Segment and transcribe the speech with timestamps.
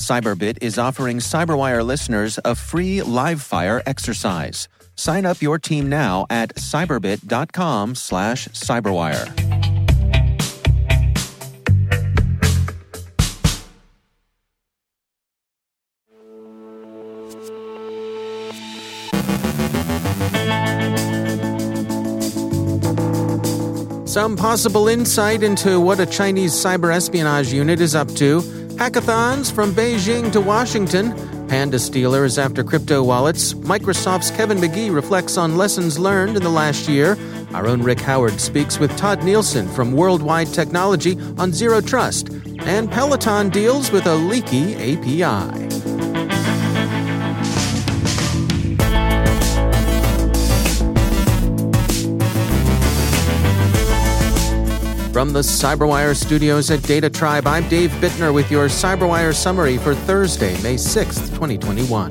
[0.00, 4.66] Cyberbit is offering Cyberwire listeners a free live fire exercise.
[4.96, 9.50] Sign up your team now at cyberbit.com slash cyberwire.
[24.08, 28.59] Some possible insight into what a Chinese cyber espionage unit is up to.
[28.80, 31.12] Hackathons from Beijing to Washington.
[31.48, 33.52] Panda stealers after crypto wallets.
[33.52, 37.18] Microsoft's Kevin Magee reflects on lessons learned in the last year.
[37.52, 42.30] Our own Rick Howard speaks with Todd Nielsen from Worldwide Technology on Zero Trust.
[42.60, 45.69] And Peloton deals with a leaky API.
[55.12, 59.92] From the Cyberwire studios at Data Tribe, I'm Dave Bittner with your Cyberwire summary for
[59.92, 62.10] Thursday, May 6th, 2021.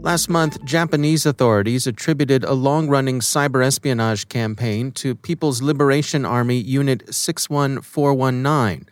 [0.00, 6.56] Last month, Japanese authorities attributed a long running cyber espionage campaign to People's Liberation Army
[6.56, 8.86] Unit 61419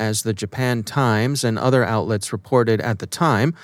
[0.00, 3.54] as the Japan Times and other outlets reported at the time,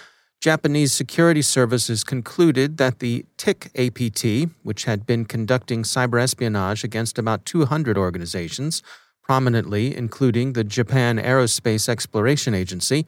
[0.41, 7.19] Japanese security services concluded that the Tick APT, which had been conducting cyber espionage against
[7.19, 8.83] about 200 organizations,
[9.23, 13.07] prominently including the Japan Aerospace Exploration Agency,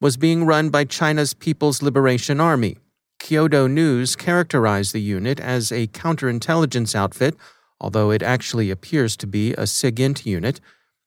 [0.00, 2.78] was being run by China's People's Liberation Army.
[3.20, 7.36] Kyodo News characterized the unit as a counterintelligence outfit,
[7.78, 10.60] although it actually appears to be a SIGINT unit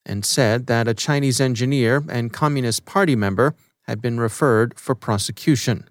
[0.06, 5.90] and said that a Chinese engineer and Communist Party member had been referred for prosecution.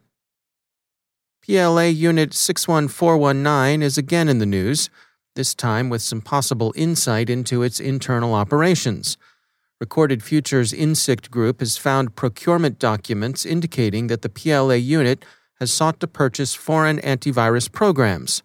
[1.45, 4.91] PLA Unit 61419 is again in the news,
[5.35, 9.17] this time with some possible insight into its internal operations.
[9.81, 15.25] Recorded Future's Insikt Group has found procurement documents indicating that the PLA unit
[15.59, 18.43] has sought to purchase foreign antivirus programs.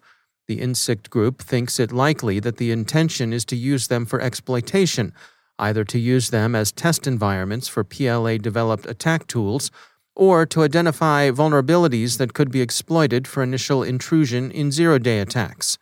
[0.48, 5.12] The Insikt Group thinks it likely that the intention is to use them for exploitation
[5.58, 9.70] either to use them as test environments for PLA developed attack tools
[10.14, 15.78] or to identify vulnerabilities that could be exploited for initial intrusion in zero day attacks.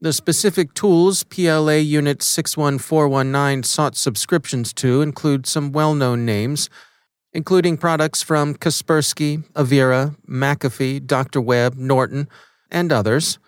[0.00, 6.68] The specific tools PLA Unit 61419 sought subscriptions to include some well known names,
[7.32, 11.40] including products from Kaspersky, Avira, McAfee, Dr.
[11.40, 12.28] Web, Norton,
[12.70, 13.38] and others.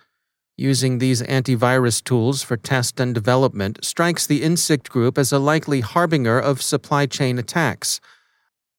[0.59, 5.83] Using these antivirus tools for test and development strikes the Insikt Group as a likely
[5.83, 8.01] harbinger of supply chain attacks.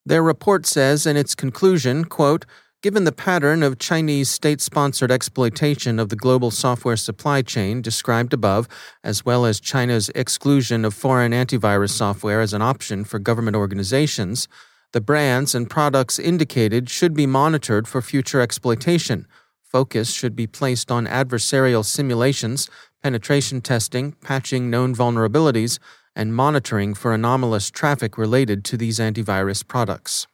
[0.04, 2.46] Their report says in its conclusion, quote,
[2.82, 8.34] Given the pattern of Chinese state sponsored exploitation of the global software supply chain described
[8.34, 8.68] above,
[9.04, 14.48] as well as China's exclusion of foreign antivirus software as an option for government organizations,
[14.94, 19.28] the brands and products indicated should be monitored for future exploitation
[19.72, 22.70] focus should be placed on adversarial simulations,
[23.04, 25.80] penetration testing, patching known vulnerabilities,
[26.16, 30.26] and monitoring for anomalous traffic related to these antivirus products.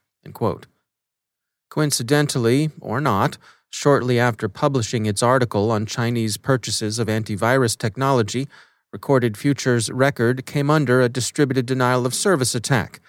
[1.69, 3.37] Coincidentally, or not,
[3.69, 8.47] shortly after publishing its article on Chinese purchases of antivirus technology,
[8.93, 12.99] Recorded Future's Record came under a distributed denial of service attack.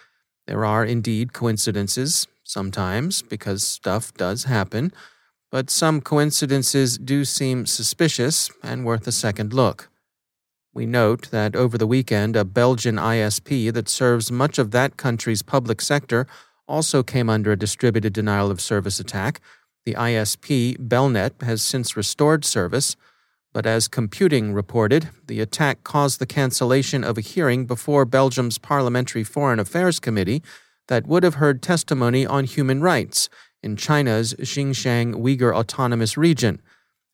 [0.46, 4.92] There are indeed coincidences, sometimes, because stuff does happen
[5.54, 9.88] but some coincidences do seem suspicious and worth a second look.
[10.74, 15.42] We note that over the weekend, a Belgian ISP that serves much of that country's
[15.42, 16.26] public sector
[16.66, 19.40] also came under a distributed denial of service attack.
[19.84, 22.96] The ISP, Belnet, has since restored service.
[23.52, 29.22] But as Computing reported, the attack caused the cancellation of a hearing before Belgium's Parliamentary
[29.22, 30.42] Foreign Affairs Committee
[30.88, 33.28] that would have heard testimony on human rights
[33.64, 36.60] in China's Xinjiang Uyghur Autonomous Region.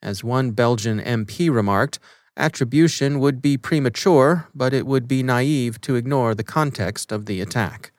[0.02, 2.00] As one Belgian MP remarked,
[2.36, 7.40] attribution would be premature, but it would be naive to ignore the context of the
[7.40, 7.92] attack.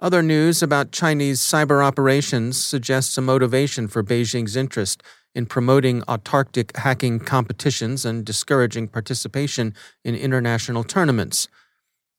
[0.00, 5.02] Other news about Chinese cyber operations suggests a motivation for Beijing's interest
[5.34, 11.48] in promoting autarkic hacking competitions and discouraging participation in international tournaments.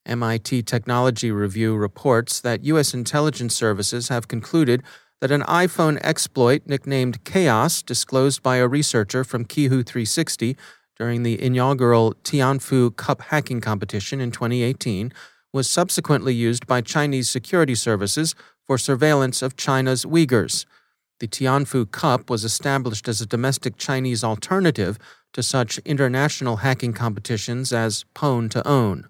[0.08, 2.94] MIT Technology Review reports that U.S.
[2.94, 4.82] intelligence services have concluded
[5.22, 10.56] that an iPhone exploit nicknamed Chaos, disclosed by a researcher from Qihoo 360
[10.98, 15.12] during the inaugural Tianfu Cup hacking competition in 2018,
[15.54, 20.66] was subsequently used by Chinese security services for surveillance of China's Uyghurs.
[21.20, 25.00] The Tianfu Cup was established as a domestic Chinese alternative
[25.34, 29.06] to such international hacking competitions as Pwn2Own.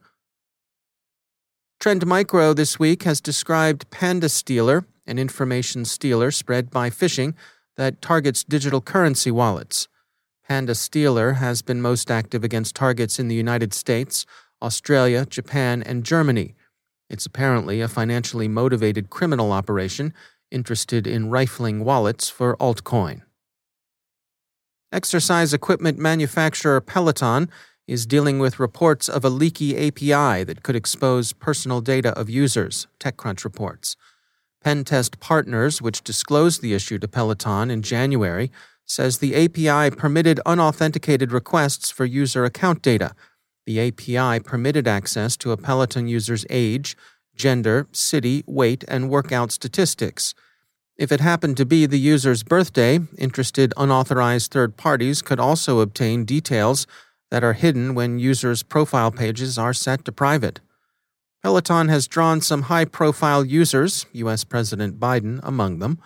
[1.80, 7.36] Trend Micro this week has described Panda Stealer, an information stealer spread by phishing
[7.76, 9.88] that targets digital currency wallets.
[10.48, 14.26] Panda Stealer has been most active against targets in the United States,
[14.60, 16.56] Australia, Japan, and Germany.
[17.12, 20.16] It's apparently a financially motivated criminal operation
[20.50, 23.22] interested in rifling wallets for altcoin.
[24.92, 27.50] Exercise equipment manufacturer Peloton
[27.88, 32.88] is dealing with reports of a leaky API that could expose personal data of users,
[33.00, 33.96] TechCrunch reports.
[34.64, 38.52] Pentest Partners, which disclosed the issue to Peloton in January,
[38.86, 43.14] says the API permitted unauthenticated requests for user account data.
[43.66, 46.98] The API permitted access to a Peloton user's age,
[47.36, 50.34] gender, city, weight, and workout statistics.
[50.98, 56.26] If it happened to be the user's birthday, interested unauthorized third parties could also obtain
[56.26, 56.88] details
[57.32, 60.60] that are hidden when users' profile pages are set to private.
[61.44, 64.44] Peloton has drawn some high profile users, U.S.
[64.44, 66.00] President Biden among them.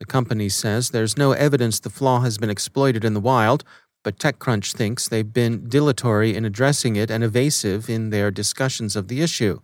[0.00, 3.64] The company says there's no evidence the flaw has been exploited in the wild,
[4.02, 9.08] but TechCrunch thinks they've been dilatory in addressing it and evasive in their discussions of
[9.08, 9.60] the issue.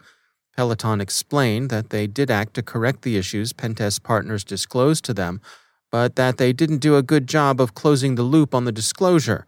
[0.56, 5.40] Peloton explained that they did act to correct the issues Pentest partners disclosed to them,
[5.90, 9.46] but that they didn't do a good job of closing the loop on the disclosure.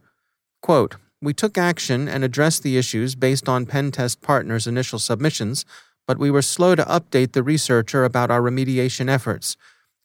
[0.61, 5.65] Quote, we took action and addressed the issues based on Pentest partners' initial submissions,
[6.07, 9.57] but we were slow to update the researcher about our remediation efforts.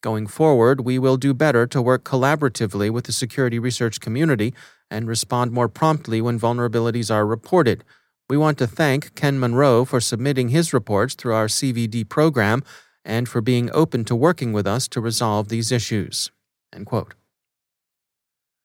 [0.01, 4.53] Going forward, we will do better to work collaboratively with the security research community
[4.91, 7.83] and respond more promptly when vulnerabilities are reported.
[8.29, 12.63] We want to thank Ken Munro for submitting his reports through our CVD program
[13.03, 16.29] and for being open to working with us to resolve these issues.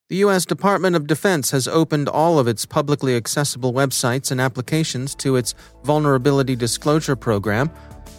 [0.09, 0.45] The U.S.
[0.45, 5.55] Department of Defense has opened all of its publicly accessible websites and applications to its
[5.85, 7.71] Vulnerability Disclosure Program.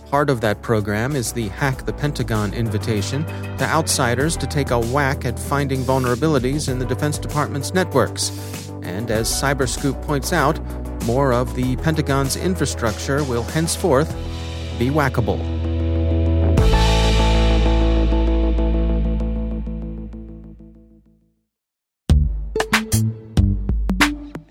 [0.09, 3.25] Part of that program is the Hack the Pentagon invitation
[3.57, 8.29] to outsiders to take a whack at finding vulnerabilities in the Defense Department's networks.
[8.81, 10.59] And as Cyberscoop points out,
[11.03, 14.09] more of the Pentagon's infrastructure will henceforth
[14.79, 15.62] be whackable.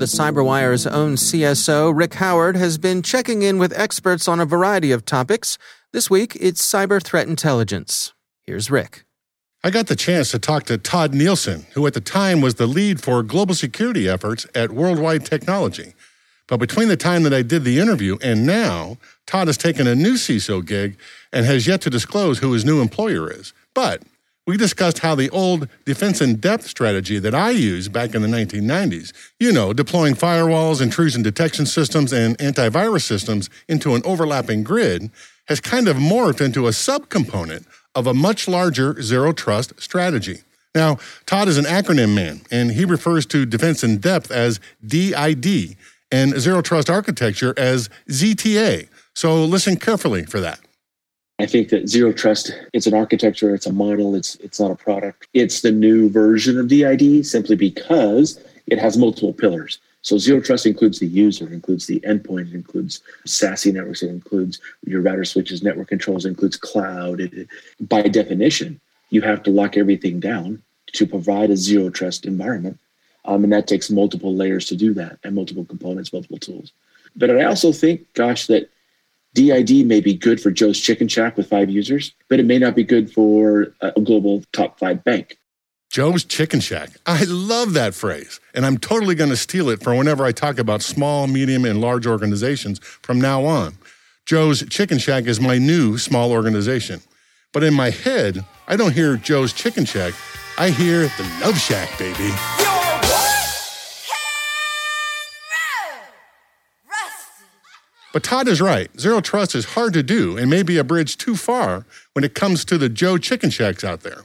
[0.00, 4.92] The CyberWire's own CSO, Rick Howard, has been checking in with experts on a variety
[4.92, 5.58] of topics.
[5.92, 8.14] This week, it's cyber threat intelligence.
[8.42, 9.04] Here's Rick.
[9.62, 12.66] I got the chance to talk to Todd Nielsen, who at the time was the
[12.66, 15.92] lead for global security efforts at Worldwide Technology.
[16.46, 19.94] But between the time that I did the interview and now, Todd has taken a
[19.94, 20.96] new CISO gig
[21.30, 23.52] and has yet to disclose who his new employer is.
[23.74, 24.00] But
[24.50, 28.26] we discussed how the old defense in depth strategy that I used back in the
[28.26, 35.12] 1990s, you know, deploying firewalls, intrusion detection systems, and antivirus systems into an overlapping grid,
[35.46, 37.64] has kind of morphed into a subcomponent
[37.94, 40.40] of a much larger zero trust strategy.
[40.74, 45.76] Now, Todd is an acronym man, and he refers to defense in depth as DID
[46.10, 48.88] and zero trust architecture as ZTA.
[49.14, 50.58] So listen carefully for that.
[51.40, 54.76] I think that zero trust it's an architecture, it's a model, it's it's not a
[54.76, 55.26] product.
[55.32, 59.78] It's the new version of DID simply because it has multiple pillars.
[60.02, 64.10] So zero trust includes the user, it includes the endpoint, it includes SASE networks, it
[64.10, 67.20] includes your router switches, network controls, it includes cloud.
[67.20, 67.48] It,
[67.80, 68.78] by definition,
[69.08, 72.78] you have to lock everything down to provide a zero trust environment.
[73.24, 76.72] Um, and that takes multiple layers to do that and multiple components, multiple tools.
[77.16, 78.70] But I also think, gosh, that
[79.34, 82.74] DID may be good for Joe's Chicken Shack with five users, but it may not
[82.74, 85.38] be good for a global top five bank.
[85.90, 86.90] Joe's Chicken Shack.
[87.06, 90.58] I love that phrase, and I'm totally going to steal it for whenever I talk
[90.58, 93.76] about small, medium, and large organizations from now on.
[94.24, 97.00] Joe's Chicken Shack is my new small organization.
[97.52, 100.14] But in my head, I don't hear Joe's Chicken Shack,
[100.58, 102.59] I hear the Love Shack, baby.
[108.12, 108.90] But Todd is right.
[108.98, 112.34] Zero trust is hard to do and may be a bridge too far when it
[112.34, 114.22] comes to the Joe Chicken Shacks out there.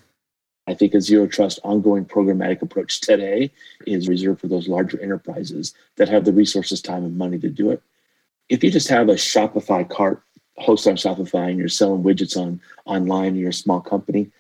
[0.68, 3.52] I think a zero trust ongoing programmatic approach today
[3.86, 7.70] is reserved for those larger enterprises that have the resources, time, and money to do
[7.70, 7.84] it.
[8.50, 10.24] If you just have a Shopify cart
[10.58, 14.32] host on Shopify and you're selling widgets on online and you're a small company,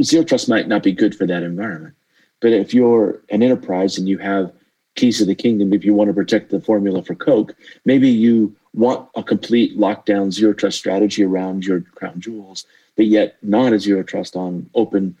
[0.00, 1.94] zero trust might not be good for that environment.
[2.40, 4.52] But if you're an enterprise and you have
[4.94, 8.54] keys to the kingdom, if you want to protect the formula for Coke, maybe you
[8.74, 12.66] want a complete lockdown zero trust strategy around your crown jewels,
[12.96, 15.16] but yet not a zero trust on open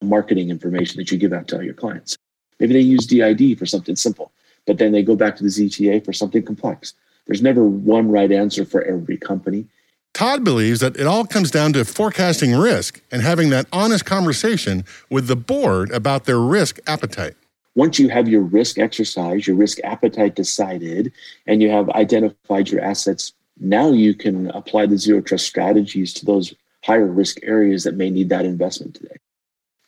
[0.00, 2.16] marketing information that you give out to all your clients.
[2.60, 4.30] Maybe they use DID for something simple,
[4.66, 6.94] but then they go back to the ZTA for something complex.
[7.26, 9.66] There's never one right answer for every company.
[10.12, 14.84] Todd believes that it all comes down to forecasting risk and having that honest conversation
[15.10, 17.34] with the board about their risk appetite
[17.74, 21.12] once you have your risk exercise, your risk appetite decided,
[21.46, 26.24] and you have identified your assets, now you can apply the zero trust strategies to
[26.24, 26.54] those
[26.84, 29.16] higher risk areas that may need that investment today.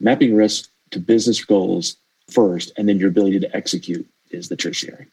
[0.01, 1.97] Mapping risk to business goals
[2.29, 5.07] first, and then your ability to execute is the tertiary.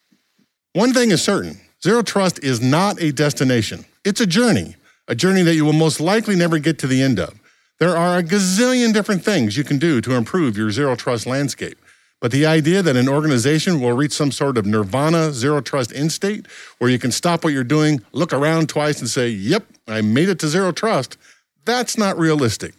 [0.73, 4.75] One thing is certain zero trust is not a destination, it's a journey,
[5.07, 7.39] a journey that you will most likely never get to the end of.
[7.79, 11.77] There are a gazillion different things you can do to improve your zero trust landscape.
[12.23, 16.13] But the idea that an organization will reach some sort of nirvana, zero trust end
[16.13, 19.99] state where you can stop what you're doing, look around twice and say, yep, I
[19.99, 21.17] made it to zero trust,
[21.65, 22.75] that's not realistic.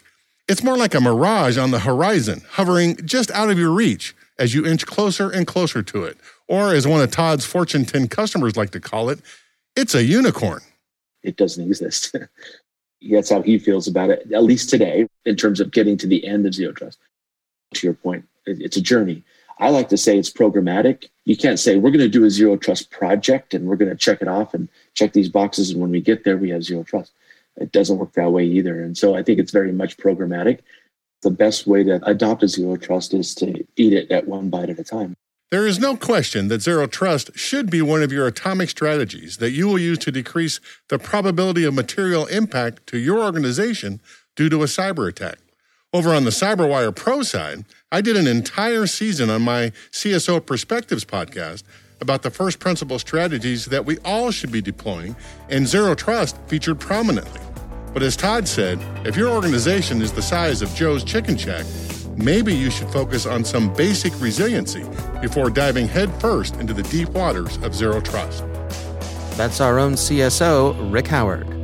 [0.49, 4.55] It's more like a mirage on the horizon, hovering just out of your reach as
[4.55, 6.17] you inch closer and closer to it.
[6.49, 9.21] Or, as one of Todd's Fortune 10 customers like to call it,
[9.77, 10.63] it's a unicorn.
[11.23, 12.17] It doesn't exist.
[13.11, 16.27] That's how he feels about it, at least today, in terms of getting to the
[16.27, 16.99] end of zero trust.
[17.75, 19.23] To your point, it's a journey.
[19.58, 21.08] I like to say it's programmatic.
[21.25, 23.96] You can't say we're going to do a zero trust project and we're going to
[23.96, 25.70] check it off and check these boxes.
[25.70, 27.12] And when we get there, we have zero trust.
[27.56, 28.82] It doesn't work that way either.
[28.82, 30.61] And so I think it's very much programmatic.
[31.23, 34.70] The best way to adopt a zero trust is to eat it at one bite
[34.70, 35.16] at a time.
[35.50, 39.52] There is no question that zero trust should be one of your atomic strategies that
[39.52, 40.58] you will use to decrease
[40.88, 44.00] the probability of material impact to your organization
[44.34, 45.38] due to a cyber attack.
[45.95, 51.05] Over on the CyberWire Pro side, I did an entire season on my CSO Perspectives
[51.05, 51.63] podcast
[52.01, 55.15] about the first principle strategies that we all should be deploying,
[55.49, 57.41] and Zero Trust featured prominently.
[57.93, 61.65] But as Todd said, if your organization is the size of Joe's Chicken Shack,
[62.17, 64.83] maybe you should focus on some basic resiliency
[65.23, 68.45] before diving headfirst into the deep waters of zero trust.
[69.37, 71.63] That's our own CSO, Rick Howard.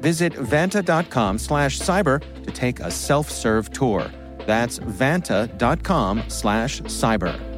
[0.00, 4.10] Visit vanta.com slash cyber to take a self-serve tour.
[4.46, 7.48] That's vanta.com slash cyber.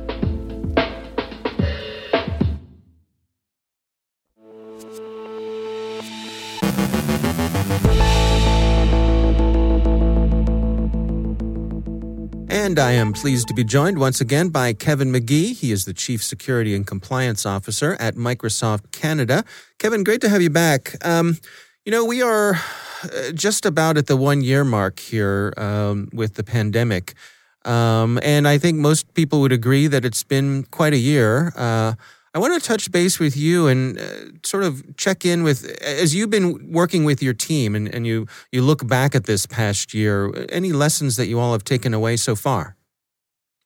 [12.70, 15.54] And I am pleased to be joined once again by Kevin Magee.
[15.54, 19.44] He is the Chief Security and Compliance Officer at Microsoft Canada.
[19.78, 20.94] Kevin, great to have you back.
[21.04, 21.36] Um,
[21.84, 22.54] you know, we are
[23.02, 27.14] uh, just about at the one year mark here um, with the pandemic.
[27.64, 31.52] Um, and I think most people would agree that it's been quite a year.
[31.56, 31.94] Uh,
[32.32, 34.04] I want to touch base with you and uh,
[34.44, 38.26] sort of check in with, as you've been working with your team and, and you,
[38.52, 42.16] you look back at this past year, any lessons that you all have taken away
[42.16, 42.76] so far?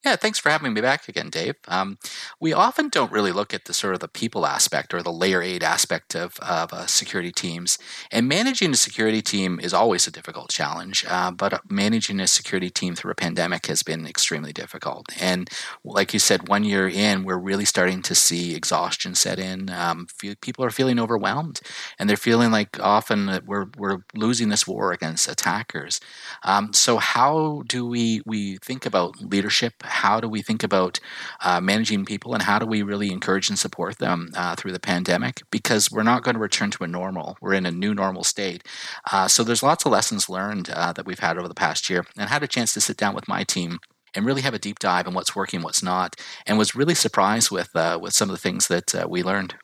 [0.04, 1.54] Yeah, thanks for having me back again, Dave.
[1.66, 1.96] Um,
[2.38, 5.40] we often don't really look at the sort of the people aspect or the layer
[5.40, 7.78] eight aspect of, of uh, security teams.
[8.10, 12.68] And managing a security team is always a difficult challenge, uh, but managing a security
[12.68, 15.06] team through a pandemic has been extremely difficult.
[15.18, 15.48] And
[15.84, 19.70] like you said, one year in, we're really starting to see exhaustion set in.
[19.70, 20.06] Um,
[20.42, 21.60] people are feeling overwhelmed,
[21.98, 25.98] and they're feeling like often that we're, we're losing this war against attackers.
[26.42, 29.82] Um, so, how do we, we think about leadership?
[29.94, 30.98] How do we think about
[31.42, 34.80] uh, managing people and how do we really encourage and support them uh, through the
[34.80, 35.42] pandemic?
[35.50, 37.36] Because we're not going to return to a normal.
[37.40, 38.64] We're in a new normal state.
[39.10, 42.04] Uh, so there's lots of lessons learned uh, that we've had over the past year
[42.18, 43.78] and had a chance to sit down with my team
[44.14, 47.50] and really have a deep dive on what's working, what's not, and was really surprised
[47.50, 49.54] with uh, with some of the things that uh, we learned.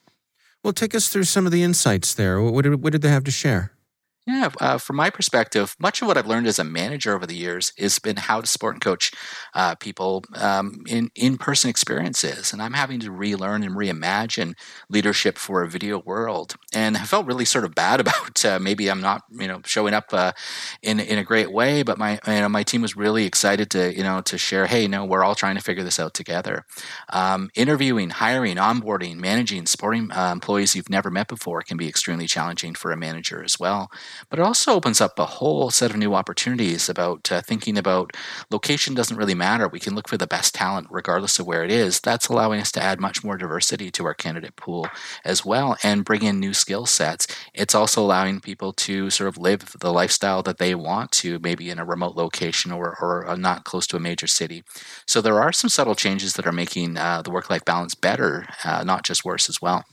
[0.62, 2.40] Well, take us through some of the insights there.
[2.40, 3.72] What did, what did they have to share?
[4.26, 7.34] Yeah, uh, from my perspective, much of what I've learned as a manager over the
[7.34, 9.10] years has been how to support and coach
[9.54, 14.54] uh, people um, in in-person experiences, and I'm having to relearn and reimagine
[14.88, 16.54] leadership for a video world.
[16.72, 19.94] And I felt really sort of bad about uh, maybe I'm not you know showing
[19.94, 20.32] up uh,
[20.82, 23.96] in in a great way, but my you know my team was really excited to
[23.96, 24.66] you know to share.
[24.66, 26.66] Hey, no, we're all trying to figure this out together.
[27.08, 32.26] Um, interviewing, hiring, onboarding, managing, supporting uh, employees you've never met before can be extremely
[32.26, 33.90] challenging for a manager as well.
[34.28, 38.12] But it also opens up a whole set of new opportunities about uh, thinking about
[38.50, 39.68] location doesn't really matter.
[39.68, 42.00] We can look for the best talent regardless of where it is.
[42.00, 44.88] That's allowing us to add much more diversity to our candidate pool
[45.24, 47.26] as well and bring in new skill sets.
[47.54, 51.70] It's also allowing people to sort of live the lifestyle that they want to, maybe
[51.70, 54.64] in a remote location or, or not close to a major city.
[55.06, 58.46] So there are some subtle changes that are making uh, the work life balance better,
[58.64, 59.84] uh, not just worse as well.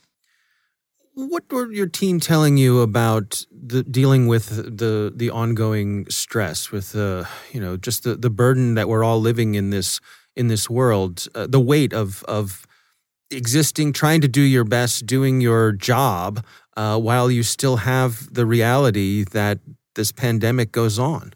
[1.18, 6.92] What were your team telling you about the dealing with the the ongoing stress with
[6.92, 10.00] the you know just the, the burden that we're all living in this
[10.36, 12.68] in this world, uh, the weight of of
[13.32, 18.46] existing, trying to do your best, doing your job uh, while you still have the
[18.46, 19.58] reality that
[19.96, 21.34] this pandemic goes on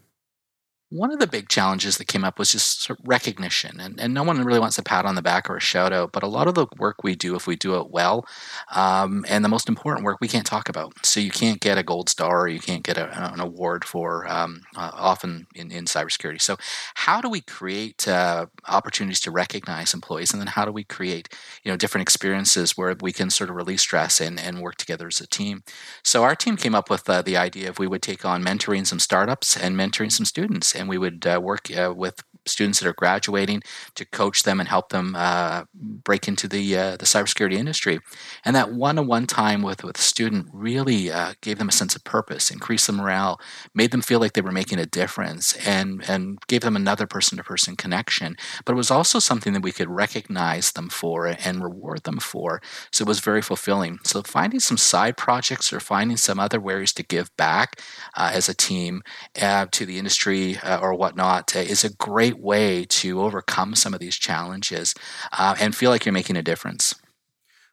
[0.92, 4.44] one of the big challenges that came up was just recognition and, and no one
[4.44, 6.54] really wants a pat on the back or a shout out but a lot of
[6.54, 8.26] the work we do if we do it well
[8.72, 11.04] um, and the most important work we can't talk about.
[11.04, 14.26] So you can't get a gold star or you can't get a, an award for
[14.28, 16.40] um, uh, often in, in cybersecurity.
[16.40, 16.56] So
[16.94, 21.28] how do we create uh, opportunities to recognize employees and then how do we create
[21.64, 25.06] you know different experiences where we can sort of release stress and, and work together
[25.06, 25.62] as a team?
[26.02, 28.86] So our team came up with uh, the idea of we would take on mentoring
[28.86, 32.88] some startups and mentoring some students and we would uh, work uh, with students that
[32.88, 33.62] are graduating
[33.94, 38.00] to coach them and help them uh, break into the uh, the cybersecurity industry.
[38.44, 42.04] And that one-on-one time with with a student really uh, gave them a sense of
[42.04, 43.40] purpose, increased the morale,
[43.74, 47.76] made them feel like they were making a difference, and and gave them another person-to-person
[47.76, 48.36] connection.
[48.64, 52.60] But it was also something that we could recognize them for and reward them for.
[52.92, 53.98] So it was very fulfilling.
[54.04, 57.80] So finding some side projects or finding some other ways to give back
[58.16, 59.02] uh, as a team
[59.40, 63.94] uh, to the industry uh, or whatnot is a great great way to overcome some
[63.94, 64.94] of these challenges
[65.32, 66.94] uh, and feel like you're making a difference.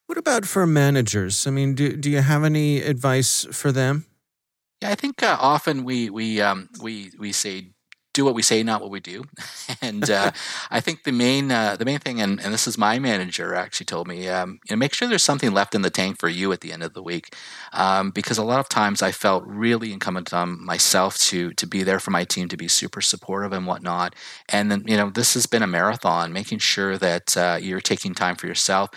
[0.08, 1.45] What about for managers?
[1.48, 4.06] I mean, do, do you have any advice for them?
[4.82, 7.72] Yeah, I think uh, often we we um, we we say
[8.13, 9.24] do what we say, not what we do.
[9.82, 10.32] and uh,
[10.72, 13.86] I think the main uh, the main thing, and, and this is my manager actually
[13.86, 16.52] told me, um, you know, make sure there's something left in the tank for you
[16.52, 17.36] at the end of the week,
[17.74, 21.84] um, because a lot of times I felt really incumbent on myself to to be
[21.84, 24.15] there for my team, to be super supportive and whatnot.
[24.50, 28.13] And then you know, this has been a marathon, making sure that uh, you're taking
[28.13, 28.89] time for yourself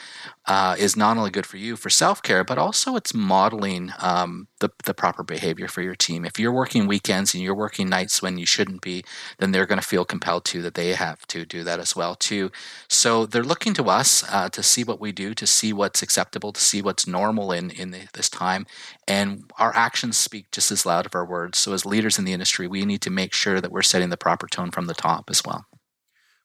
[0.46, 4.48] uh, is not only good for you for self care, but also it's modeling um,
[4.62, 6.24] the, the proper behavior for your team.
[6.24, 9.04] If you're working weekends and you're working nights when you shouldn't be,
[9.38, 12.14] then they're going to feel compelled to that they have to do that as well
[12.14, 12.50] too.
[12.88, 16.52] So they're looking to us uh, to see what we do, to see what's acceptable,
[16.52, 18.66] to see what's normal in in the, this time,
[19.08, 21.58] and our actions speak just as loud of our words.
[21.58, 24.16] So as leaders in the industry, we need to make sure that we're setting the
[24.16, 25.66] proper tone from the top as well.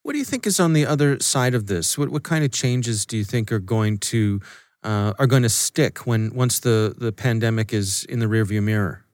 [0.01, 1.97] What do you think is on the other side of this?
[1.97, 4.41] What what kind of changes do you think are going to
[4.83, 9.06] uh, are going to stick when once the the pandemic is in the rearview mirror?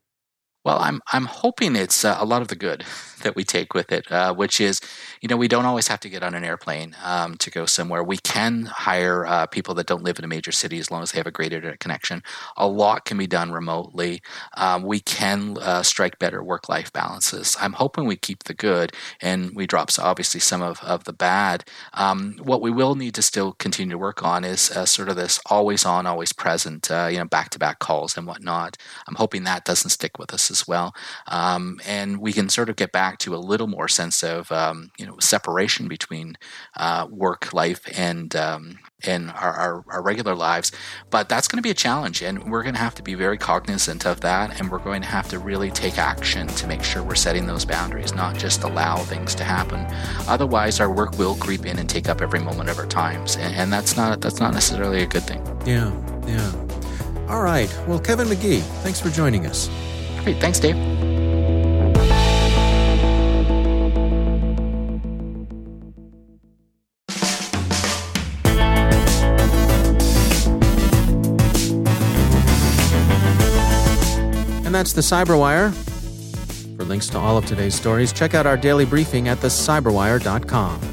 [0.64, 2.86] Well, I'm I'm hoping it's uh, a lot of the good
[3.24, 4.82] that we take with it, uh, which is,
[5.22, 8.04] you know, we don't always have to get on an airplane um, to go somewhere.
[8.04, 11.12] We can hire uh, people that don't live in a major city as long as
[11.12, 12.22] they have a great internet connection.
[12.58, 14.22] A lot can be done remotely.
[14.58, 17.56] Um, we can uh, strike better work-life balances.
[17.62, 21.64] I'm hoping we keep the good and we drop obviously some of, of the bad.
[21.94, 25.16] Um, what we will need to still continue to work on is uh, sort of
[25.16, 28.78] this always on, always present, uh, you know, back-to-back calls and whatnot.
[29.08, 30.94] I'm hoping that doesn't stick with us as well,
[31.28, 34.92] um, and we can sort of get back to a little more sense of um,
[34.98, 36.38] you know separation between
[36.78, 40.72] uh, work life and um, and our, our, our, regular lives.
[41.10, 43.38] But that's going to be a challenge, and we're going to have to be very
[43.38, 47.04] cognizant of that, and we're going to have to really take action to make sure
[47.04, 49.86] we're setting those boundaries, not just allow things to happen.
[50.28, 53.54] Otherwise, our work will creep in and take up every moment of our times, and,
[53.56, 55.42] and that's not that's not necessarily a good thing.
[55.66, 55.92] Yeah,
[56.26, 56.64] yeah.
[57.30, 57.74] All right.
[57.88, 59.70] Well, Kevin Magee, thanks for joining us.
[60.24, 60.38] Great.
[60.38, 60.78] Thanks, Dave.
[74.66, 75.74] And that's the Cyberwire.
[76.78, 80.93] For links to all of today's stories, check out our daily briefing at thecyberwire.com.